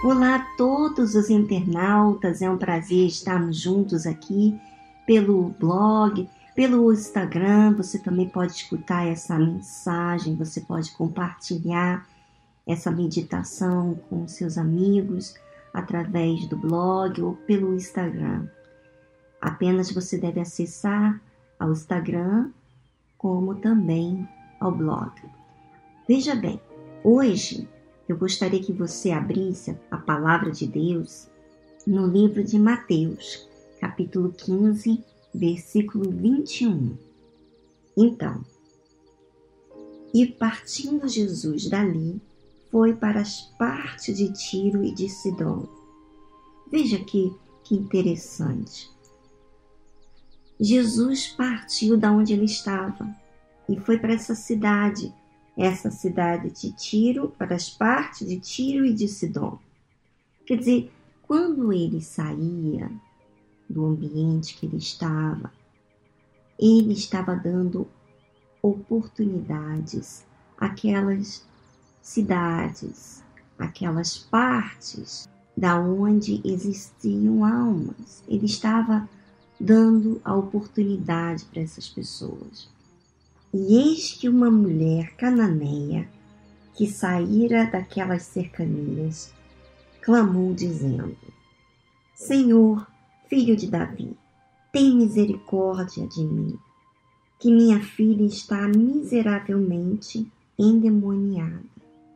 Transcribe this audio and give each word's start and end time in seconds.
Olá 0.00 0.36
a 0.36 0.56
todos 0.56 1.16
os 1.16 1.28
internautas, 1.28 2.40
é 2.40 2.48
um 2.48 2.56
prazer 2.56 3.08
estarmos 3.08 3.60
juntos 3.60 4.06
aqui 4.06 4.56
pelo 5.04 5.48
blog, 5.58 6.30
pelo 6.54 6.92
Instagram. 6.92 7.74
Você 7.74 7.98
também 7.98 8.28
pode 8.28 8.52
escutar 8.52 9.08
essa 9.08 9.36
mensagem, 9.36 10.36
você 10.36 10.60
pode 10.60 10.92
compartilhar 10.92 12.06
essa 12.64 12.92
meditação 12.92 13.98
com 14.08 14.28
seus 14.28 14.56
amigos 14.56 15.34
através 15.74 16.46
do 16.46 16.56
blog 16.56 17.20
ou 17.20 17.34
pelo 17.34 17.74
Instagram. 17.74 18.46
Apenas 19.40 19.90
você 19.90 20.16
deve 20.16 20.38
acessar 20.38 21.20
ao 21.58 21.72
Instagram 21.72 22.50
como 23.18 23.56
também 23.56 24.28
ao 24.60 24.70
blog. 24.70 25.10
Veja 26.06 26.36
bem, 26.36 26.60
hoje 27.02 27.68
eu 28.08 28.16
gostaria 28.16 28.62
que 28.62 28.72
você 28.72 29.10
abrisse 29.10 29.76
a 29.90 29.98
palavra 29.98 30.50
de 30.50 30.66
Deus 30.66 31.28
no 31.86 32.06
livro 32.06 32.42
de 32.42 32.58
Mateus, 32.58 33.46
capítulo 33.78 34.32
15, 34.32 35.04
versículo 35.34 36.10
21. 36.10 36.96
Então, 37.96 38.44
e 40.14 40.26
partindo 40.26 41.06
Jesus 41.06 41.68
dali, 41.68 42.20
foi 42.70 42.94
para 42.94 43.20
as 43.20 43.42
partes 43.58 44.16
de 44.16 44.32
Tiro 44.32 44.82
e 44.82 44.92
de 44.92 45.08
Sidom. 45.08 45.66
Veja 46.70 46.98
que, 46.98 47.34
que 47.64 47.74
interessante. 47.74 48.90
Jesus 50.58 51.28
partiu 51.28 51.96
da 51.96 52.10
onde 52.10 52.32
ele 52.32 52.46
estava 52.46 53.14
e 53.68 53.78
foi 53.78 53.98
para 53.98 54.14
essa 54.14 54.34
cidade 54.34 55.12
essa 55.58 55.90
cidade 55.90 56.50
de 56.50 56.70
Tiro 56.70 57.30
para 57.36 57.56
as 57.56 57.68
partes 57.68 58.28
de 58.28 58.38
Tiro 58.38 58.86
e 58.86 58.94
de 58.94 59.08
Sidom. 59.08 59.58
Quer 60.46 60.56
dizer, 60.56 60.92
quando 61.22 61.72
ele 61.72 62.00
saía 62.00 62.88
do 63.68 63.84
ambiente 63.84 64.56
que 64.56 64.66
ele 64.66 64.76
estava, 64.76 65.52
ele 66.56 66.92
estava 66.92 67.34
dando 67.34 67.88
oportunidades 68.62 70.24
àquelas 70.56 71.44
cidades, 72.00 73.24
aquelas 73.58 74.16
partes 74.16 75.28
da 75.56 75.78
onde 75.78 76.40
existiam 76.44 77.44
almas. 77.44 78.22
Ele 78.28 78.46
estava 78.46 79.08
dando 79.58 80.20
a 80.24 80.34
oportunidade 80.36 81.44
para 81.46 81.62
essas 81.62 81.88
pessoas. 81.88 82.68
E 83.52 83.76
eis 83.76 84.12
que 84.12 84.28
uma 84.28 84.50
mulher 84.50 85.16
cananeia, 85.16 86.06
que 86.74 86.86
saíra 86.86 87.64
daquelas 87.64 88.24
cercanias, 88.24 89.32
clamou, 90.02 90.52
dizendo: 90.52 91.16
Senhor, 92.14 92.86
filho 93.26 93.56
de 93.56 93.66
Davi, 93.66 94.14
tem 94.70 94.94
misericórdia 94.94 96.06
de 96.06 96.22
mim, 96.24 96.58
que 97.40 97.50
minha 97.50 97.80
filha 97.80 98.26
está 98.26 98.68
miseravelmente 98.68 100.30
endemoniada. 100.58 101.64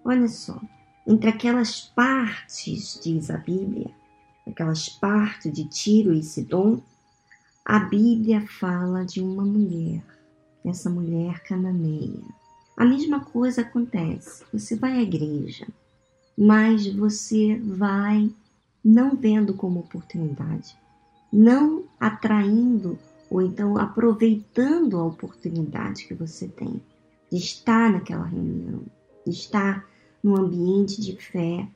Olha 0.04 0.28
só, 0.28 0.60
entre 1.06 1.30
aquelas 1.30 1.80
partes, 1.80 3.00
diz 3.02 3.30
a 3.30 3.38
Bíblia, 3.38 3.90
aquelas 4.46 4.86
partes 4.90 5.50
de 5.50 5.64
Tiro 5.64 6.12
e 6.12 6.22
Sidom, 6.22 6.82
a 7.64 7.78
Bíblia 7.78 8.46
fala 8.46 9.06
de 9.06 9.22
uma 9.22 9.44
mulher 9.44 10.04
essa 10.64 10.88
mulher 10.88 11.42
cananeia. 11.42 12.22
A 12.76 12.84
mesma 12.84 13.20
coisa 13.20 13.62
acontece. 13.62 14.44
Você 14.52 14.76
vai 14.76 14.98
à 14.98 15.02
igreja, 15.02 15.66
mas 16.36 16.86
você 16.86 17.58
vai 17.58 18.30
não 18.84 19.14
vendo 19.14 19.54
como 19.54 19.80
oportunidade, 19.80 20.76
não 21.32 21.84
atraindo 22.00 22.98
ou 23.30 23.40
então 23.40 23.78
aproveitando 23.78 24.98
a 24.98 25.04
oportunidade 25.04 26.04
que 26.04 26.14
você 26.14 26.48
tem 26.48 26.80
de 27.30 27.38
estar 27.38 27.90
naquela 27.90 28.26
reunião, 28.26 28.82
de 29.24 29.32
estar 29.32 29.86
no 30.22 30.36
ambiente 30.36 31.00
de 31.00 31.16
fé. 31.16 31.66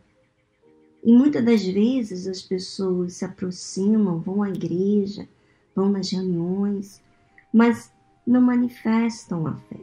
E 1.02 1.12
muitas 1.12 1.44
das 1.44 1.64
vezes 1.64 2.26
as 2.26 2.42
pessoas 2.42 3.14
se 3.14 3.24
aproximam, 3.24 4.18
vão 4.18 4.42
à 4.42 4.50
igreja, 4.50 5.28
vão 5.74 5.88
nas 5.88 6.10
reuniões, 6.10 7.00
mas 7.52 7.90
não 8.26 8.40
manifestam 8.40 9.46
a 9.46 9.54
fé. 9.54 9.80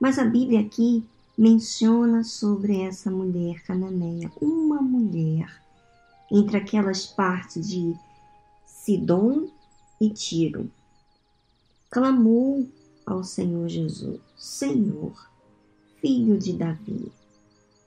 Mas 0.00 0.18
a 0.18 0.24
Bíblia 0.24 0.60
aqui 0.60 1.04
menciona 1.36 2.24
sobre 2.24 2.80
essa 2.80 3.10
mulher 3.10 3.62
cananeia, 3.62 4.30
uma 4.40 4.80
mulher 4.82 5.62
entre 6.30 6.56
aquelas 6.56 7.06
partes 7.06 7.68
de 7.68 7.94
Sidom 8.66 9.48
e 10.00 10.10
Tiro. 10.10 10.70
Clamou 11.90 12.68
ao 13.06 13.22
Senhor 13.22 13.68
Jesus: 13.68 14.20
Senhor, 14.36 15.30
filho 16.00 16.38
de 16.38 16.52
Davi, 16.52 17.12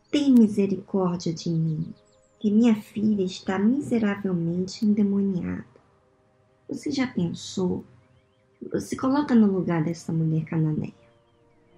tem 0.09 0.31
misericórdia 0.31 1.33
de 1.33 1.49
mim, 1.49 1.93
que 2.39 2.49
minha 2.49 2.75
filha 2.75 3.23
está 3.23 3.59
miseravelmente 3.59 4.85
endemoniada. 4.85 5.65
Você 6.69 6.91
já 6.91 7.07
pensou 7.07 7.83
se 8.79 8.95
coloca 8.95 9.33
no 9.33 9.51
lugar 9.51 9.83
dessa 9.83 10.11
mulher 10.11 10.45
cananeia. 10.45 10.93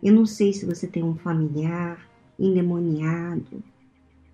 Eu 0.01 0.13
não 0.13 0.25
sei 0.25 0.53
se 0.53 0.65
você 0.65 0.87
tem 0.87 1.03
um 1.03 1.15
familiar 1.15 2.07
endemoniado. 2.39 3.63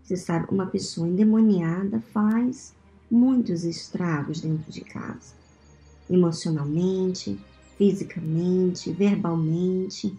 Você 0.04 0.16
sabe, 0.16 0.48
uma 0.52 0.68
pessoa 0.68 1.08
endemoniada 1.08 2.00
faz 2.14 2.74
muitos 3.10 3.64
estragos 3.64 4.42
dentro 4.42 4.72
de 4.72 4.82
casa, 4.82 5.34
emocionalmente, 6.10 7.40
fisicamente, 7.78 8.92
verbalmente, 8.92 10.16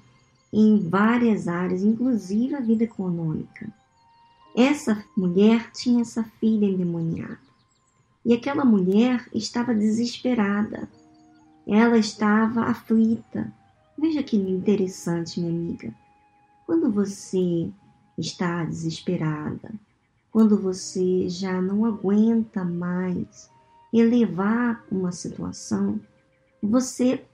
em 0.53 0.89
várias 0.89 1.47
áreas, 1.47 1.83
inclusive 1.83 2.55
a 2.55 2.61
vida 2.61 2.85
econômica. 2.85 3.73
Essa 4.57 5.05
mulher 5.17 5.71
tinha 5.73 6.03
essa 6.03 6.25
filha 6.41 6.67
endemoniada. 6.67 7.39
E 8.25 8.33
aquela 8.33 8.65
mulher 8.65 9.29
estava 9.33 9.75
desesperada 9.75 10.89
ela 11.67 11.99
estava 11.99 12.63
aflita. 12.63 13.53
Veja 13.99 14.23
que 14.23 14.37
interessante, 14.37 15.41
minha 15.41 15.53
amiga. 15.53 15.95
Quando 16.65 16.91
você 16.93 17.71
está 18.17 18.65
desesperada, 18.65 19.73
quando 20.31 20.57
você 20.57 21.29
já 21.29 21.61
não 21.61 21.85
aguenta 21.85 22.65
mais 22.65 23.51
elevar 23.93 24.85
uma 24.91 25.11
situação, 25.11 25.99
você 26.63 27.25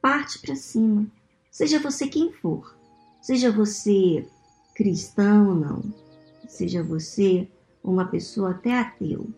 parte 0.00 0.38
para 0.38 0.54
cima. 0.54 1.06
Seja 1.50 1.78
você 1.80 2.06
quem 2.06 2.32
for, 2.32 2.76
seja 3.20 3.50
você 3.50 4.26
cristão 4.74 5.48
ou 5.48 5.54
não, 5.54 5.82
seja 6.48 6.82
você 6.82 7.48
uma 7.82 8.06
pessoa 8.06 8.50
até 8.50 8.78
ateu. 8.78 9.28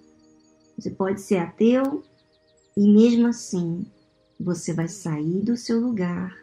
Você 0.76 0.90
pode 0.90 1.20
ser 1.20 1.38
ateu 1.38 2.04
e 2.76 2.86
mesmo 2.86 3.28
assim 3.28 3.86
você 4.40 4.72
vai 4.72 4.88
sair 4.88 5.42
do 5.42 5.54
seu 5.54 5.78
lugar, 5.78 6.34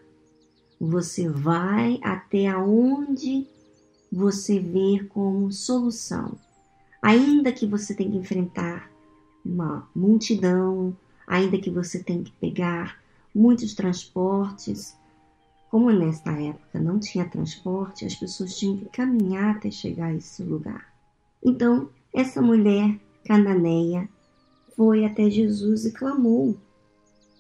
você 0.80 1.28
vai 1.28 2.00
até 2.04 2.48
aonde 2.48 3.48
você 4.12 4.60
vê 4.60 5.04
como 5.10 5.52
solução. 5.52 6.38
Ainda 7.02 7.52
que 7.52 7.66
você 7.66 7.96
tenha 7.96 8.12
que 8.12 8.18
enfrentar 8.18 8.92
uma 9.44 9.90
multidão, 9.96 10.96
ainda 11.26 11.58
que 11.58 11.72
você 11.72 12.04
tenha 12.04 12.24
que 12.24 12.32
pegar 12.34 13.02
muitos 13.34 13.74
transportes, 13.74 14.96
como 15.72 15.90
nesta 15.92 16.32
época 16.32 16.80
não 16.80 17.00
tinha 17.00 17.28
transporte, 17.28 18.06
as 18.06 18.14
pessoas 18.14 18.56
tinham 18.56 18.78
que 18.78 18.86
caminhar 18.86 19.56
até 19.56 19.72
chegar 19.72 20.08
a 20.08 20.14
esse 20.14 20.44
lugar. 20.44 20.94
Então, 21.44 21.90
essa 22.14 22.42
mulher 22.42 23.00
cananeia 23.26 24.08
foi 24.76 25.04
até 25.04 25.30
Jesus 25.30 25.86
e 25.86 25.92
clamou 25.92 26.58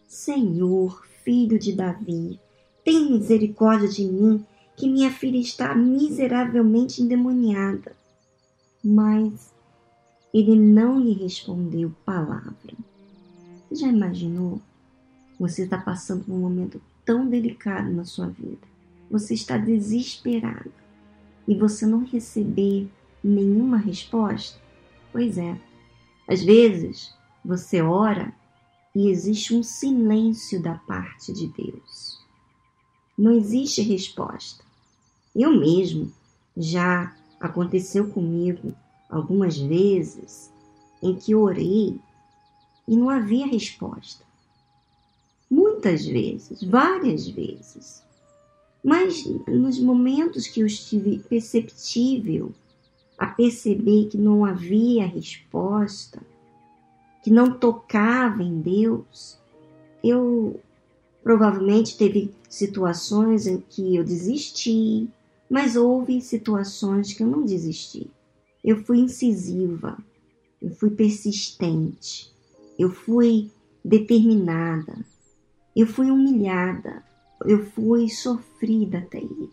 Senhor, 0.07 1.05
filho 1.21 1.59
de 1.59 1.75
Davi, 1.75 2.39
tem 2.81 3.11
misericórdia 3.11 3.89
de 3.89 4.05
mim, 4.05 4.45
que 4.77 4.87
minha 4.87 5.11
filha 5.11 5.37
está 5.37 5.75
miseravelmente 5.75 7.01
endemoniada. 7.01 7.91
Mas 8.81 9.53
ele 10.33 10.57
não 10.57 10.97
lhe 10.97 11.11
respondeu 11.11 11.91
palavra. 12.05 12.73
Você 13.69 13.81
já 13.81 13.89
imaginou? 13.89 14.61
Você 15.37 15.63
está 15.63 15.77
passando 15.77 16.23
por 16.23 16.33
um 16.33 16.39
momento 16.39 16.81
tão 17.03 17.27
delicado 17.27 17.91
na 17.91 18.05
sua 18.05 18.27
vida. 18.27 18.65
Você 19.11 19.33
está 19.33 19.57
desesperado 19.57 20.71
e 21.45 21.53
você 21.53 21.85
não 21.85 22.05
receber 22.05 22.89
nenhuma 23.21 23.75
resposta? 23.75 24.57
Pois 25.11 25.37
é. 25.37 25.59
Às 26.25 26.41
vezes 26.41 27.13
você 27.43 27.81
ora 27.81 28.33
e 28.97 29.11
existe 29.11 29.53
um 29.53 29.61
silêncio 29.61 30.59
da 30.59 30.73
parte 30.73 31.31
de 31.31 31.45
Deus. 31.49 32.19
Não 33.15 33.31
existe 33.31 33.79
resposta. 33.83 34.63
Eu 35.35 35.51
mesmo 35.51 36.11
já 36.57 37.15
aconteceu 37.39 38.09
comigo 38.09 38.73
algumas 39.07 39.55
vezes 39.55 40.51
em 41.03 41.13
que 41.13 41.35
orei 41.35 41.99
e 42.87 42.97
não 42.97 43.11
havia 43.11 43.45
resposta. 43.45 44.25
Muitas 45.47 46.03
vezes, 46.03 46.63
várias 46.63 47.27
vezes. 47.27 48.03
Mas 48.83 49.23
nos 49.47 49.79
momentos 49.79 50.47
que 50.47 50.61
eu 50.61 50.65
estive 50.65 51.19
perceptível 51.19 52.51
a 53.15 53.27
perceber 53.27 54.07
que 54.07 54.17
não 54.17 54.43
havia 54.43 55.05
resposta, 55.05 56.19
que 57.27 57.33
não 57.33 57.51
tocava 57.51 58.41
em 58.41 58.61
Deus, 58.61 59.37
eu 60.01 60.61
provavelmente 61.21 61.97
teve 61.97 62.33
situações 62.47 63.45
em 63.45 63.57
que 63.59 63.97
eu 63.97 64.03
desisti, 64.05 65.09
mas 65.49 65.75
houve 65.75 66.21
situações 66.21 67.11
que 67.11 67.21
eu 67.21 67.27
não 67.27 67.43
desisti. 67.43 68.09
Eu 68.63 68.81
fui 68.85 68.99
incisiva, 68.99 69.97
eu 70.61 70.69
fui 70.69 70.89
persistente, 70.91 72.33
eu 72.79 72.89
fui 72.89 73.51
determinada, 73.83 74.97
eu 75.75 75.85
fui 75.85 76.09
humilhada, 76.09 77.03
eu 77.45 77.65
fui 77.71 78.07
sofrida 78.07 78.99
até 78.99 79.17
ele. 79.17 79.51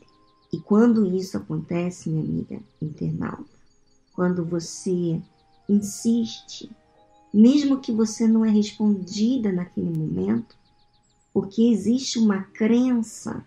E 0.52 0.60
quando 0.60 1.04
isso 1.04 1.36
acontece, 1.36 2.08
minha 2.08 2.22
amiga 2.22 2.62
internauta, 2.80 3.50
quando 4.12 4.44
você 4.44 5.20
insiste, 5.68 6.70
mesmo 7.34 7.81
que 7.81 7.90
você 7.90 8.28
não 8.28 8.44
é 8.44 8.48
respondida 8.48 9.50
naquele 9.50 9.90
momento, 9.90 10.56
porque 11.32 11.62
existe 11.62 12.16
uma 12.16 12.44
crença, 12.44 13.44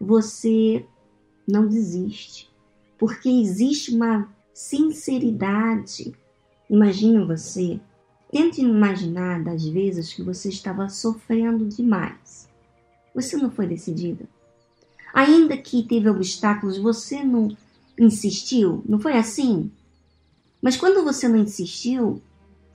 você 0.00 0.86
não 1.46 1.68
desiste, 1.68 2.50
porque 2.98 3.28
existe 3.28 3.94
uma 3.94 4.26
sinceridade. 4.54 6.14
Imagina 6.70 7.26
você, 7.26 7.78
tente 8.32 8.62
imaginar 8.62 9.44
das 9.44 9.66
vezes 9.66 10.14
que 10.14 10.22
você 10.22 10.48
estava 10.48 10.88
sofrendo 10.88 11.66
demais. 11.66 12.48
Você 13.14 13.36
não 13.36 13.50
foi 13.50 13.66
decidida. 13.66 14.26
Ainda 15.12 15.58
que 15.58 15.82
teve 15.82 16.08
obstáculos, 16.08 16.78
você 16.78 17.22
não 17.22 17.54
insistiu, 17.98 18.82
não 18.88 18.98
foi 18.98 19.12
assim? 19.12 19.70
Mas 20.62 20.74
quando 20.74 21.04
você 21.04 21.28
não 21.28 21.36
insistiu, 21.36 22.22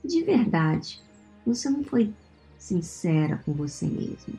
de 0.04 0.22
verdade, 0.22 1.00
você 1.46 1.68
não 1.68 1.84
foi 1.84 2.12
sincera 2.58 3.42
com 3.44 3.52
você 3.52 3.86
mesmo. 3.86 4.38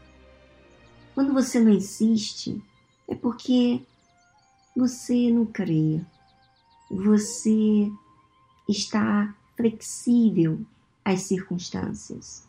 Quando 1.14 1.34
você 1.34 1.60
não 1.60 1.72
insiste, 1.72 2.62
é 3.08 3.16
porque 3.16 3.82
você 4.76 5.30
não 5.30 5.46
crê, 5.46 6.00
você 6.90 7.92
está 8.68 9.36
flexível 9.56 10.62
às 11.04 11.24
circunstâncias. 11.24 12.48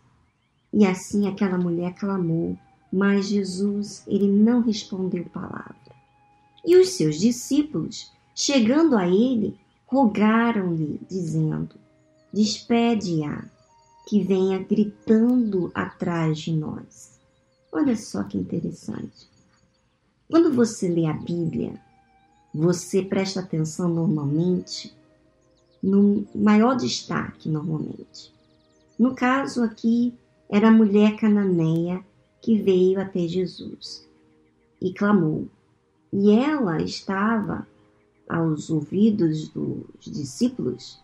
E 0.72 0.86
assim 0.86 1.28
aquela 1.28 1.58
mulher 1.58 1.94
clamou, 1.94 2.56
mas 2.92 3.28
Jesus, 3.28 4.04
ele 4.06 4.28
não 4.28 4.60
respondeu 4.60 5.24
palavra. 5.24 5.76
E 6.64 6.76
os 6.76 6.90
seus 6.90 7.18
discípulos, 7.18 8.12
chegando 8.34 8.96
a 8.96 9.06
ele, 9.08 9.58
rogaram-lhe, 9.86 11.00
dizendo: 11.08 11.74
Despede-a, 12.32 13.44
que 14.06 14.22
venha 14.22 14.58
gritando 14.58 15.70
atrás 15.74 16.38
de 16.38 16.52
nós. 16.52 17.20
Olha 17.70 17.96
só 17.96 18.22
que 18.24 18.38
interessante. 18.38 19.28
Quando 20.30 20.52
você 20.52 20.88
lê 20.88 21.06
a 21.06 21.12
Bíblia, 21.12 21.80
você 22.54 23.02
presta 23.02 23.40
atenção 23.40 23.88
normalmente 23.88 24.94
no 25.82 26.26
maior 26.34 26.76
destaque, 26.76 27.48
normalmente. 27.48 28.32
No 28.98 29.14
caso 29.14 29.62
aqui, 29.62 30.14
era 30.48 30.68
a 30.68 30.72
mulher 30.72 31.16
cananeia 31.16 32.04
que 32.40 32.60
veio 32.60 33.00
até 33.00 33.26
Jesus 33.26 34.06
e 34.80 34.92
clamou. 34.92 35.48
E 36.12 36.30
ela 36.30 36.82
estava 36.82 37.66
aos 38.28 38.70
ouvidos 38.70 39.48
dos 39.48 39.86
discípulos, 40.00 41.01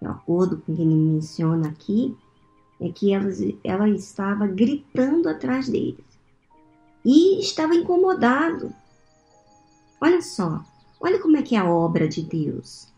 de 0.00 0.08
acordo 0.08 0.58
com 0.58 0.72
o 0.72 0.76
que 0.76 0.82
ele 0.82 0.94
menciona 0.94 1.68
aqui, 1.68 2.16
é 2.80 2.88
que 2.90 3.12
ela, 3.12 3.28
ela 3.62 3.88
estava 3.90 4.46
gritando 4.46 5.28
atrás 5.28 5.68
deles 5.68 6.04
e 7.04 7.40
estava 7.40 7.74
incomodado. 7.74 8.72
Olha 10.00 10.22
só, 10.22 10.64
olha 11.00 11.20
como 11.20 11.36
é 11.36 11.42
que 11.42 11.54
é 11.54 11.58
a 11.58 11.70
obra 11.70 12.08
de 12.08 12.22
Deus. 12.22 12.88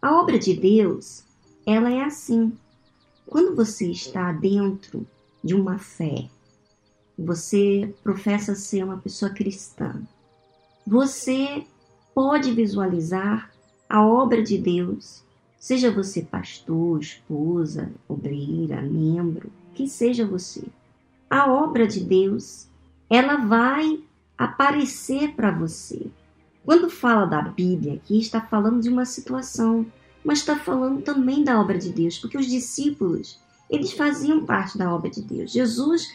A 0.00 0.16
obra 0.20 0.38
de 0.38 0.54
Deus, 0.54 1.24
ela 1.66 1.90
é 1.90 2.02
assim. 2.02 2.52
Quando 3.26 3.54
você 3.54 3.90
está 3.90 4.32
dentro 4.32 5.06
de 5.42 5.54
uma 5.54 5.78
fé, 5.78 6.28
você 7.18 7.94
professa 8.02 8.54
ser 8.54 8.84
uma 8.84 8.98
pessoa 8.98 9.30
cristã, 9.30 10.00
você 10.86 11.64
pode 12.14 12.52
visualizar 12.52 13.50
a 13.88 14.04
obra 14.04 14.42
de 14.42 14.58
Deus, 14.58 15.21
seja 15.62 15.92
você 15.92 16.22
pastor, 16.22 16.98
esposa, 16.98 17.92
obreira, 18.08 18.82
membro, 18.82 19.48
que 19.72 19.86
seja 19.86 20.26
você. 20.26 20.64
A 21.30 21.52
obra 21.52 21.86
de 21.86 22.00
Deus, 22.00 22.66
ela 23.08 23.36
vai 23.36 24.00
aparecer 24.36 25.36
para 25.36 25.52
você. 25.52 26.08
Quando 26.64 26.90
fala 26.90 27.26
da 27.26 27.42
Bíblia 27.42 27.94
aqui, 27.94 28.18
está 28.18 28.40
falando 28.40 28.80
de 28.80 28.88
uma 28.88 29.04
situação, 29.04 29.86
mas 30.24 30.40
está 30.40 30.56
falando 30.56 31.00
também 31.00 31.44
da 31.44 31.60
obra 31.60 31.78
de 31.78 31.90
Deus, 31.90 32.18
porque 32.18 32.36
os 32.36 32.46
discípulos, 32.46 33.38
eles 33.70 33.92
faziam 33.92 34.44
parte 34.44 34.76
da 34.76 34.92
obra 34.92 35.10
de 35.10 35.22
Deus. 35.22 35.52
Jesus 35.52 36.12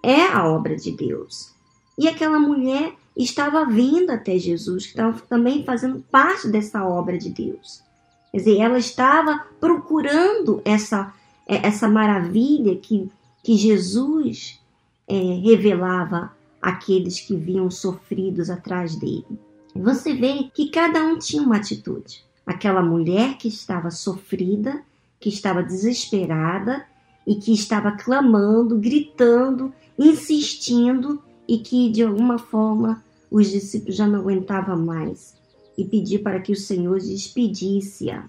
é 0.00 0.28
a 0.28 0.46
obra 0.46 0.76
de 0.76 0.92
Deus. 0.92 1.52
E 1.98 2.06
aquela 2.06 2.38
mulher 2.38 2.94
estava 3.16 3.66
vindo 3.66 4.10
até 4.10 4.38
Jesus, 4.38 4.84
que 4.84 4.90
estava 4.90 5.18
também 5.22 5.64
fazendo 5.64 6.04
parte 6.08 6.46
dessa 6.46 6.84
obra 6.86 7.18
de 7.18 7.30
Deus. 7.30 7.84
Quer 8.30 8.38
dizer, 8.38 8.58
ela 8.58 8.78
estava 8.78 9.46
procurando 9.60 10.60
essa, 10.64 11.12
é, 11.46 11.66
essa 11.66 11.88
maravilha 11.88 12.76
que, 12.76 13.10
que 13.42 13.56
Jesus 13.56 14.60
é, 15.08 15.14
revelava 15.14 16.32
àqueles 16.60 17.20
que 17.20 17.36
vinham 17.36 17.70
sofridos 17.70 18.50
atrás 18.50 18.96
dele. 18.96 19.26
Você 19.74 20.14
vê 20.14 20.50
que 20.52 20.70
cada 20.70 21.02
um 21.04 21.18
tinha 21.18 21.42
uma 21.42 21.56
atitude. 21.56 22.24
Aquela 22.46 22.82
mulher 22.82 23.36
que 23.36 23.48
estava 23.48 23.90
sofrida, 23.90 24.82
que 25.20 25.28
estava 25.28 25.62
desesperada 25.62 26.84
e 27.26 27.36
que 27.36 27.52
estava 27.52 27.92
clamando, 27.92 28.78
gritando, 28.78 29.72
insistindo 29.98 31.22
e 31.48 31.58
que 31.58 31.90
de 31.90 32.02
alguma 32.02 32.38
forma 32.38 33.02
os 33.30 33.50
discípulos 33.50 33.96
já 33.96 34.06
não 34.06 34.20
aguentavam 34.20 34.78
mais 34.78 35.35
e 35.76 35.84
pediu 35.84 36.22
para 36.22 36.40
que 36.40 36.52
o 36.52 36.56
Senhor 36.56 36.98
despedisse-a. 36.98 38.26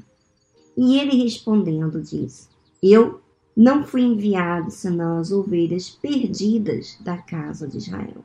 E 0.75 0.99
ele 0.99 1.23
respondendo 1.23 2.01
diz: 2.01 2.49
Eu 2.81 3.21
não 3.55 3.83
fui 3.83 4.01
enviado 4.01 4.69
senão 4.69 5.17
as 5.17 5.31
ovelhas 5.31 5.89
perdidas 5.89 6.97
da 6.99 7.17
casa 7.17 7.67
de 7.67 7.77
Israel. 7.77 8.23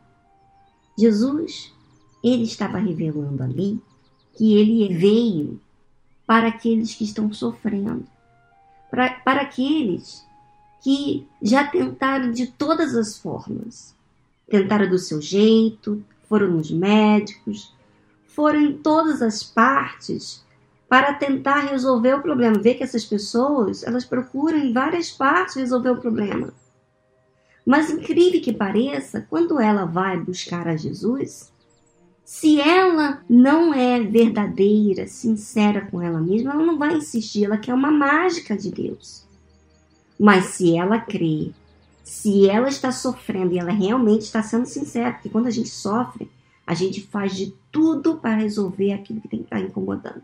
Jesus, 0.98 1.72
ele 2.22 2.44
estava 2.44 2.78
revelando 2.78 3.42
ali 3.42 3.80
que 4.34 4.54
ele 4.54 4.94
veio 4.94 5.60
para 6.26 6.48
aqueles 6.48 6.94
que 6.94 7.04
estão 7.04 7.32
sofrendo, 7.32 8.04
para, 8.90 9.10
para 9.20 9.42
aqueles 9.42 10.24
que 10.82 11.26
já 11.40 11.66
tentaram 11.66 12.30
de 12.30 12.46
todas 12.46 12.94
as 12.94 13.16
formas. 13.16 13.94
Tentaram 14.48 14.88
do 14.88 14.98
seu 14.98 15.20
jeito, 15.20 16.04
foram 16.28 16.50
nos 16.50 16.70
médicos, 16.70 17.72
foram 18.34 18.60
em 18.60 18.72
todas 18.72 19.22
as 19.22 19.42
partes 19.42 20.44
para 20.88 21.14
tentar 21.14 21.60
resolver 21.60 22.14
o 22.14 22.22
problema. 22.22 22.58
Vê 22.58 22.74
que 22.74 22.82
essas 22.82 23.04
pessoas, 23.04 23.82
elas 23.82 24.04
procuram 24.04 24.58
em 24.58 24.72
várias 24.72 25.10
partes 25.10 25.56
resolver 25.56 25.90
o 25.90 26.00
problema. 26.00 26.52
Mas 27.64 27.90
incrível 27.90 28.40
que 28.40 28.52
pareça, 28.52 29.26
quando 29.30 29.60
ela 29.60 29.84
vai 29.84 30.18
buscar 30.18 30.66
a 30.66 30.76
Jesus, 30.76 31.52
se 32.24 32.60
ela 32.60 33.22
não 33.28 33.72
é 33.72 34.00
verdadeira, 34.00 35.06
sincera 35.06 35.82
com 35.82 36.02
ela 36.02 36.20
mesma, 36.20 36.52
ela 36.52 36.66
não 36.66 36.78
vai 36.78 36.94
insistir, 36.94 37.44
ela 37.44 37.58
quer 37.58 37.72
uma 37.72 37.90
mágica 37.90 38.56
de 38.56 38.70
Deus. 38.70 39.26
Mas 40.18 40.46
se 40.46 40.76
ela 40.76 40.98
crê 40.98 41.52
se 42.12 42.48
ela 42.48 42.68
está 42.68 42.90
sofrendo 42.90 43.54
e 43.54 43.58
ela 43.58 43.72
realmente 43.72 44.22
está 44.22 44.42
sendo 44.42 44.66
sincera, 44.66 45.12
porque 45.12 45.28
quando 45.28 45.46
a 45.46 45.50
gente 45.50 45.68
sofre, 45.68 46.30
a 46.66 46.74
gente 46.74 47.00
faz 47.00 47.34
de 47.34 47.54
tudo 47.70 48.16
para 48.16 48.36
resolver 48.36 48.92
aquilo 48.92 49.20
que 49.20 49.28
tem 49.28 49.40
que 49.40 49.46
estar 49.46 49.60
incomodando. 49.60 50.22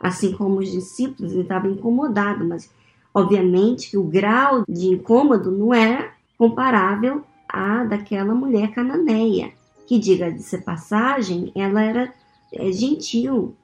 Assim 0.00 0.32
como 0.32 0.60
os 0.60 0.70
discípulos 0.70 1.32
estavam 1.32 1.70
incomodados, 1.70 2.46
mas 2.46 2.70
obviamente 3.12 3.90
que 3.90 3.98
o 3.98 4.04
grau 4.04 4.64
de 4.66 4.86
incômodo 4.86 5.50
não 5.50 5.74
é 5.74 6.12
comparável 6.38 7.22
à 7.48 7.84
daquela 7.84 8.34
mulher 8.34 8.72
cananeia, 8.72 9.52
que 9.86 9.98
diga 9.98 10.32
de 10.32 10.42
ser 10.42 10.62
passagem, 10.62 11.52
ela 11.54 11.82
era 11.82 12.14
é, 12.52 12.72
gentil. 12.72 13.54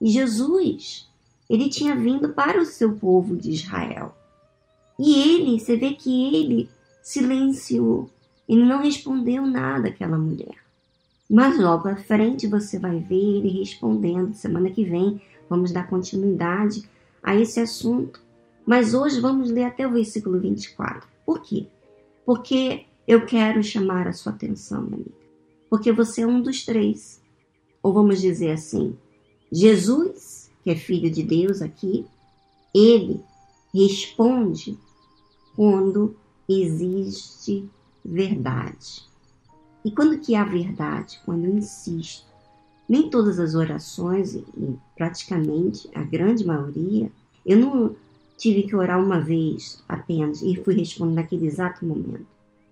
E 0.00 0.08
Jesus, 0.10 1.08
ele 1.50 1.68
tinha 1.68 1.94
vindo 1.94 2.30
para 2.30 2.60
o 2.60 2.64
seu 2.64 2.94
povo 2.94 3.36
de 3.36 3.50
Israel. 3.50 4.16
E 4.98 5.14
ele, 5.14 5.60
você 5.60 5.76
vê 5.76 5.92
que 5.92 6.34
ele 6.34 6.70
silenciou, 7.02 8.08
ele 8.48 8.64
não 8.64 8.82
respondeu 8.82 9.44
nada 9.44 9.88
àquela 9.88 10.16
mulher. 10.16 10.61
Mas 11.32 11.58
logo 11.58 11.88
à 11.88 11.96
frente 11.96 12.46
você 12.46 12.78
vai 12.78 12.98
ver 12.98 13.38
ele 13.38 13.48
respondendo. 13.60 14.34
Semana 14.34 14.68
que 14.68 14.84
vem 14.84 15.18
vamos 15.48 15.72
dar 15.72 15.88
continuidade 15.88 16.86
a 17.22 17.34
esse 17.34 17.58
assunto. 17.58 18.22
Mas 18.66 18.92
hoje 18.92 19.18
vamos 19.18 19.50
ler 19.50 19.64
até 19.64 19.86
o 19.86 19.92
versículo 19.92 20.38
24. 20.38 21.08
Por 21.24 21.40
quê? 21.40 21.68
Porque 22.26 22.84
eu 23.08 23.24
quero 23.24 23.62
chamar 23.62 24.06
a 24.06 24.12
sua 24.12 24.32
atenção, 24.32 24.80
amiga. 24.80 25.10
Porque 25.70 25.90
você 25.90 26.20
é 26.20 26.26
um 26.26 26.42
dos 26.42 26.66
três. 26.66 27.22
Ou 27.82 27.94
vamos 27.94 28.20
dizer 28.20 28.50
assim, 28.50 28.94
Jesus, 29.50 30.50
que 30.62 30.70
é 30.70 30.76
filho 30.76 31.10
de 31.10 31.22
Deus 31.22 31.62
aqui, 31.62 32.04
ele 32.74 33.22
responde 33.72 34.78
quando 35.56 36.14
existe 36.46 37.66
verdade. 38.04 39.10
E 39.84 39.90
quando 39.90 40.18
que 40.18 40.34
há 40.34 40.44
verdade? 40.44 41.20
Quando 41.24 41.44
eu 41.44 41.56
insisto. 41.56 42.30
Nem 42.88 43.08
todas 43.08 43.38
as 43.38 43.54
orações, 43.54 44.34
e 44.34 44.44
praticamente 44.96 45.88
a 45.94 46.02
grande 46.02 46.44
maioria, 46.44 47.10
eu 47.44 47.58
não 47.58 47.96
tive 48.36 48.64
que 48.64 48.76
orar 48.76 49.02
uma 49.02 49.20
vez 49.20 49.82
apenas 49.88 50.42
e 50.42 50.56
fui 50.56 50.74
respondendo 50.74 51.16
naquele 51.16 51.46
exato 51.46 51.84
momento. 51.84 52.26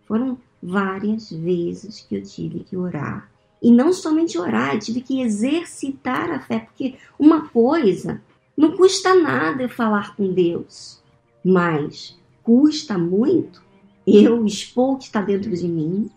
Foram 0.07 0.37
várias 0.63 1.31
vezes 1.31 2.01
que 2.01 2.17
eu 2.17 2.23
tive 2.23 2.61
que 2.61 2.77
orar. 2.77 3.31
E 3.63 3.71
não 3.71 3.93
somente 3.93 4.39
orar, 4.39 4.75
eu 4.75 4.81
tive 4.81 5.01
que 5.01 5.21
exercitar 5.21 6.31
a 6.31 6.41
fé, 6.41 6.61
porque 6.61 6.97
uma 7.19 7.49
coisa 7.49 8.21
não 8.57 8.77
custa 8.77 9.15
nada 9.15 9.63
eu 9.63 9.69
falar 9.69 10.17
com 10.17 10.33
Deus, 10.33 11.01
mas 11.45 12.19
custa 12.43 12.99
muito 12.99 13.63
eu 14.07 14.45
expor 14.45 14.95
o 14.95 14.97
que 14.97 15.05
está 15.05 15.23
dentro 15.23 15.55
de 15.55 15.69
mim, 15.69 16.11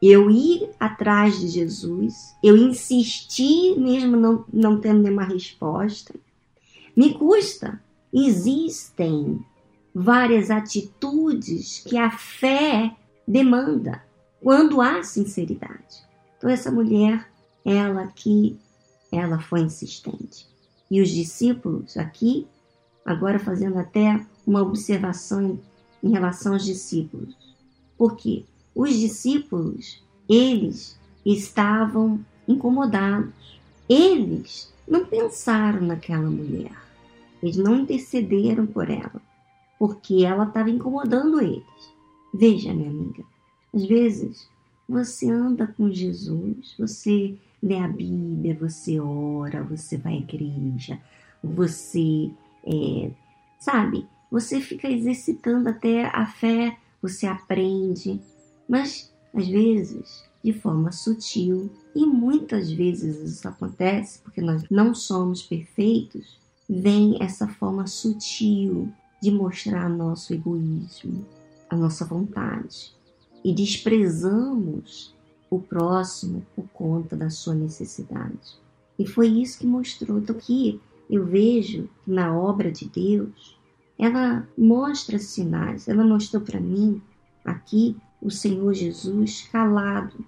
eu 0.00 0.30
ir 0.30 0.70
atrás 0.80 1.38
de 1.38 1.48
Jesus, 1.48 2.34
eu 2.42 2.56
insistir 2.56 3.78
mesmo 3.78 4.16
não, 4.16 4.44
não 4.52 4.80
tendo 4.80 5.02
nenhuma 5.02 5.24
resposta. 5.24 6.14
Me 6.96 7.14
custa. 7.14 7.80
Existem 8.12 9.44
várias 9.94 10.50
atitudes 10.50 11.80
que 11.80 11.98
a 11.98 12.10
fé 12.10 12.96
demanda 13.26 14.02
quando 14.40 14.80
há 14.80 15.02
sinceridade. 15.02 16.04
Então 16.38 16.48
essa 16.48 16.70
mulher, 16.70 17.30
ela 17.64 18.02
aqui, 18.02 18.58
ela 19.12 19.38
foi 19.38 19.60
insistente. 19.60 20.48
E 20.90 21.00
os 21.00 21.10
discípulos 21.10 21.96
aqui, 21.96 22.46
agora 23.04 23.38
fazendo 23.38 23.78
até 23.78 24.24
uma 24.46 24.62
observação 24.62 25.60
em 26.02 26.10
relação 26.10 26.54
aos 26.54 26.64
discípulos. 26.64 27.36
Por 27.96 28.16
quê? 28.16 28.44
Os 28.74 28.94
discípulos, 28.98 30.02
eles 30.28 30.98
estavam 31.24 32.20
incomodados. 32.46 33.32
Eles 33.88 34.72
não 34.86 35.04
pensaram 35.06 35.82
naquela 35.82 36.28
mulher. 36.30 36.76
Eles 37.42 37.56
não 37.56 37.80
intercederam 37.80 38.66
por 38.66 38.90
ela, 38.90 39.20
porque 39.78 40.24
ela 40.24 40.44
estava 40.44 40.70
incomodando 40.70 41.40
eles. 41.40 41.64
Veja, 42.32 42.72
minha 42.72 42.90
amiga, 42.90 43.24
às 43.74 43.84
vezes 43.86 44.48
você 44.88 45.30
anda 45.30 45.66
com 45.66 45.90
Jesus, 45.90 46.74
você 46.78 47.36
lê 47.62 47.78
a 47.78 47.88
Bíblia, 47.88 48.56
você 48.58 49.00
ora, 49.00 49.62
você 49.62 49.96
vai 49.96 50.14
à 50.14 50.18
igreja, 50.18 51.00
você, 51.42 52.30
é, 52.64 53.10
sabe, 53.58 54.06
você 54.30 54.60
fica 54.60 54.88
exercitando 54.88 55.68
até 55.68 56.06
a 56.06 56.26
fé, 56.26 56.76
você 57.00 57.26
aprende, 57.26 58.20
mas 58.70 59.12
às 59.34 59.48
vezes 59.48 60.24
de 60.42 60.52
forma 60.54 60.90
sutil, 60.92 61.70
e 61.94 62.06
muitas 62.06 62.72
vezes 62.72 63.18
isso 63.18 63.46
acontece 63.46 64.20
porque 64.20 64.40
nós 64.40 64.64
não 64.70 64.94
somos 64.94 65.42
perfeitos, 65.42 66.38
vem 66.68 67.18
essa 67.20 67.46
forma 67.46 67.86
sutil 67.86 68.90
de 69.20 69.30
mostrar 69.30 69.88
nosso 69.90 70.32
egoísmo, 70.32 71.26
a 71.68 71.76
nossa 71.76 72.06
vontade 72.06 72.94
e 73.44 73.52
desprezamos 73.52 75.14
o 75.50 75.58
próximo 75.58 76.46
por 76.54 76.66
conta 76.68 77.16
da 77.16 77.28
sua 77.28 77.54
necessidade. 77.54 78.58
E 78.98 79.06
foi 79.06 79.28
isso 79.28 79.58
que 79.58 79.66
mostrou. 79.66 80.18
Então, 80.18 80.36
que 80.36 80.80
eu 81.08 81.26
vejo 81.26 81.88
na 82.06 82.36
obra 82.36 82.70
de 82.70 82.88
Deus, 82.88 83.58
ela 83.98 84.46
mostra 84.56 85.18
sinais. 85.18 85.88
Ela 85.88 86.04
mostrou 86.04 86.42
para 86.42 86.60
mim 86.60 87.02
aqui 87.44 87.96
o 88.20 88.30
Senhor 88.30 88.74
Jesus 88.74 89.48
calado, 89.50 90.24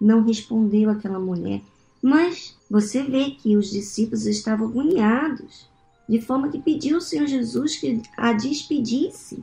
não 0.00 0.22
respondeu 0.22 0.90
àquela 0.90 1.18
mulher. 1.18 1.62
Mas 2.02 2.56
você 2.70 3.02
vê 3.02 3.30
que 3.30 3.56
os 3.56 3.70
discípulos 3.70 4.26
estavam 4.26 4.68
agoniados, 4.68 5.68
de 6.08 6.20
forma 6.20 6.48
que 6.48 6.60
pediu 6.60 6.96
ao 6.96 7.00
Senhor 7.00 7.26
Jesus 7.26 7.76
que 7.76 8.02
a 8.16 8.32
despedisse. 8.32 9.42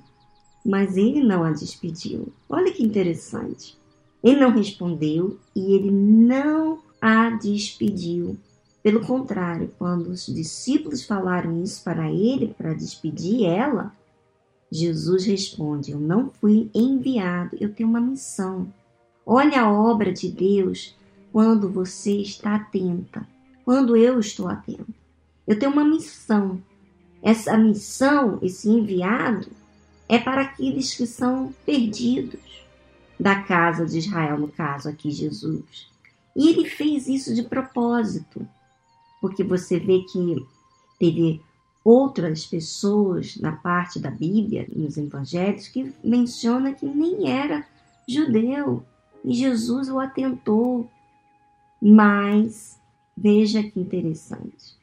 Mas 0.66 0.96
ele 0.96 1.22
não 1.22 1.44
a 1.44 1.52
despediu. 1.52 2.32
Olha 2.48 2.72
que 2.72 2.84
interessante. 2.84 3.78
Ele 4.24 4.40
não 4.40 4.52
respondeu 4.52 5.38
e 5.54 5.74
ele 5.74 5.92
não 5.92 6.80
a 7.02 7.32
despediu. 7.32 8.38
Pelo 8.82 9.02
contrário, 9.02 9.72
quando 9.78 10.08
os 10.08 10.26
discípulos 10.26 11.04
falaram 11.04 11.62
isso 11.62 11.84
para 11.84 12.10
ele, 12.10 12.54
para 12.58 12.74
despedir 12.74 13.44
ela, 13.44 13.94
Jesus 14.74 15.26
responde: 15.26 15.92
Eu 15.92 16.00
não 16.00 16.32
fui 16.42 16.70
enviado, 16.74 17.56
eu 17.60 17.72
tenho 17.72 17.88
uma 17.88 18.02
missão. 18.02 18.74
Olha 19.24 19.62
a 19.62 19.72
obra 19.72 20.12
de 20.12 20.30
Deus 20.30 20.98
quando 21.32 21.70
você 21.70 22.18
está 22.18 22.56
atenta, 22.56 23.28
quando 23.64 23.96
eu 23.96 24.20
estou 24.20 24.48
atenta. 24.48 24.88
Eu 25.46 25.60
tenho 25.60 25.72
uma 25.72 25.86
missão. 25.86 26.60
Essa 27.22 27.56
missão, 27.56 28.40
esse 28.42 28.68
enviado, 28.68 29.48
é 30.10 30.18
para 30.18 30.42
aqueles 30.42 30.96
que 30.96 31.06
são 31.06 31.54
perdidos 31.66 32.66
da 33.20 33.44
casa 33.44 33.86
de 33.86 34.00
Israel, 34.00 34.40
no 34.40 34.48
caso 34.48 34.90
aqui 34.90 35.12
Jesus. 35.12 35.88
E 36.36 36.50
ele 36.50 36.68
fez 36.68 37.08
isso 37.08 37.34
de 37.34 37.44
propósito, 37.44 38.46
porque 39.22 39.44
você 39.44 39.80
vê 39.80 40.00
que 40.00 40.46
teve 41.00 41.42
outras 41.84 42.46
pessoas 42.46 43.38
na 43.38 43.52
parte 43.52 44.00
da 44.00 44.10
Bíblia, 44.10 44.68
nos 44.74 44.98
evangelhos, 44.98 45.68
que 45.68 45.94
menciona 46.04 46.74
que 46.74 46.86
nem 46.86 47.30
era 47.30 47.66
judeu 48.08 48.84
e 49.24 49.34
Jesus 49.34 49.90
o 49.90 50.00
atentou. 50.00 50.90
Mas 51.82 52.80
veja 53.16 53.62
que 53.62 53.80
interessante. 53.80 54.78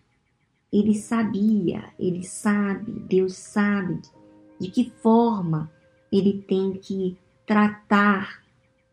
Ele 0.73 0.95
sabia, 0.95 1.85
ele 1.99 2.23
sabe, 2.23 2.93
Deus 2.93 3.35
sabe 3.35 4.01
de 4.61 4.71
que 4.71 4.91
forma 5.03 5.71
ele 6.13 6.45
tem 6.47 6.75
que 6.75 7.17
tratar 7.47 8.43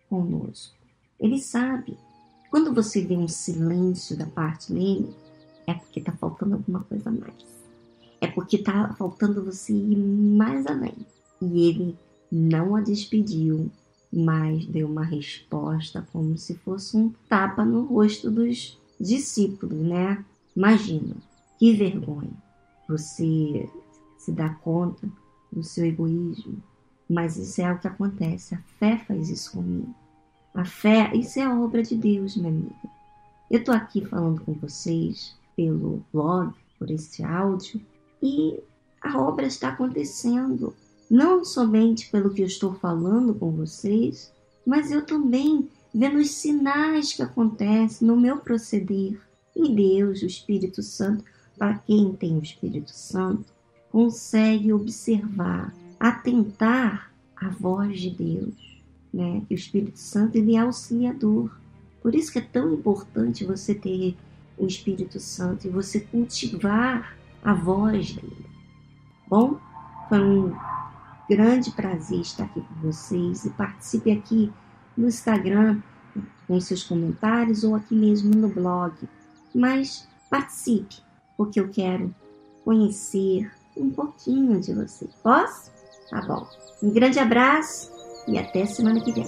conosco. 0.09 0.75
Ele 1.19 1.39
sabe. 1.39 1.97
Quando 2.49 2.73
você 2.73 3.05
vê 3.05 3.17
um 3.17 3.27
silêncio 3.27 4.17
da 4.17 4.25
parte 4.25 4.71
dele, 4.73 5.13
é 5.67 5.73
porque 5.73 5.99
está 5.99 6.13
faltando 6.13 6.55
alguma 6.55 6.79
coisa 6.85 7.11
mais 7.11 7.56
é 8.19 8.27
porque 8.27 8.57
tá 8.57 8.93
faltando 8.97 9.43
você 9.43 9.73
ir 9.73 9.97
mais 9.97 10.65
além. 10.65 10.95
E 11.41 11.69
ele 11.69 11.97
não 12.31 12.75
a 12.75 12.81
despediu, 12.81 13.69
mas 14.11 14.65
deu 14.65 14.87
uma 14.87 15.03
resposta 15.03 16.07
como 16.11 16.37
se 16.37 16.55
fosse 16.55 16.97
um 16.97 17.11
tapa 17.29 17.63
no 17.63 17.83
rosto 17.85 18.31
dos 18.31 18.79
discípulos, 18.99 19.79
né? 19.79 20.23
Imagina, 20.55 21.15
que 21.59 21.73
vergonha. 21.73 22.31
Você 22.89 23.69
se 24.17 24.31
dá 24.31 24.49
conta 24.49 25.09
do 25.51 25.63
seu 25.63 25.85
egoísmo, 25.85 26.61
mas 27.09 27.37
isso 27.37 27.61
é 27.61 27.71
o 27.71 27.79
que 27.79 27.87
acontece. 27.87 28.55
A 28.55 28.61
fé 28.79 28.97
faz 28.97 29.29
isso 29.29 29.51
comigo. 29.51 29.93
A 30.53 30.65
fé, 30.65 31.11
isso 31.15 31.39
é 31.39 31.43
a 31.43 31.59
obra 31.59 31.83
de 31.83 31.95
Deus, 31.95 32.35
minha 32.35 32.49
amiga. 32.49 32.75
Eu 33.49 33.63
tô 33.63 33.71
aqui 33.71 34.03
falando 34.05 34.41
com 34.41 34.53
vocês 34.53 35.37
pelo 35.55 36.03
blog, 36.11 36.53
por 36.77 36.89
esse 36.89 37.23
áudio, 37.23 37.81
e 38.21 38.59
a 39.01 39.19
obra 39.19 39.45
está 39.45 39.69
acontecendo, 39.69 40.73
não 41.09 41.45
somente 41.45 42.09
pelo 42.09 42.33
que 42.33 42.41
eu 42.41 42.47
estou 42.47 42.73
falando 42.73 43.33
com 43.33 43.51
vocês, 43.51 44.31
mas 44.65 44.91
eu 44.91 45.05
também 45.05 45.69
vendo 45.93 46.17
os 46.17 46.31
sinais 46.31 47.13
que 47.13 47.21
acontecem 47.21 48.07
no 48.07 48.17
meu 48.17 48.37
proceder. 48.37 49.19
E 49.55 49.73
Deus, 49.73 50.21
o 50.21 50.27
Espírito 50.27 50.83
Santo, 50.83 51.23
para 51.57 51.75
quem 51.79 52.13
tem 52.13 52.37
o 52.37 52.43
Espírito 52.43 52.91
Santo, 52.91 53.45
consegue 53.91 54.71
observar, 54.71 55.73
atentar 55.99 57.11
à 57.35 57.49
voz 57.49 57.99
de 57.99 58.11
Deus, 58.11 58.83
né? 59.11 59.41
Que 59.47 59.55
o 59.55 59.57
Espírito 59.57 59.99
Santo 59.99 60.35
ele 60.35 60.55
é 60.55 60.59
auxiliador. 60.59 61.49
Por 62.01 62.13
isso 62.13 62.31
que 62.31 62.37
é 62.39 62.41
tão 62.43 62.73
importante 62.73 63.45
você 63.45 63.73
ter 63.73 64.15
o 64.57 64.67
Espírito 64.67 65.19
Santo 65.19 65.65
e 65.65 65.71
você 65.71 65.99
cultivar 65.99 67.16
a 67.43 67.53
voz 67.53 68.13
dele. 68.13 68.45
Bom, 69.27 69.59
foi 70.09 70.19
um 70.19 70.55
grande 71.29 71.71
prazer 71.71 72.21
estar 72.21 72.45
aqui 72.45 72.61
com 72.61 72.75
vocês 72.81 73.45
e 73.45 73.49
participe 73.51 74.11
aqui 74.11 74.51
no 74.95 75.07
Instagram 75.07 75.81
com 76.47 76.59
seus 76.59 76.83
comentários 76.83 77.63
ou 77.63 77.75
aqui 77.75 77.93
mesmo 77.93 78.33
no 78.33 78.47
blog. 78.47 78.93
Mas 79.53 80.07
participe, 80.29 80.97
porque 81.35 81.59
eu 81.59 81.69
quero 81.69 82.13
conhecer 82.63 83.51
um 83.75 83.89
pouquinho 83.89 84.59
de 84.59 84.73
você. 84.73 85.07
Posso? 85.21 85.71
Tá 86.09 86.21
bom. 86.21 86.47
Um 86.81 86.91
grande 86.91 87.19
abraço 87.19 87.91
e 88.27 88.37
até 88.37 88.65
semana 88.65 89.01
que 89.01 89.11
vem. 89.11 89.27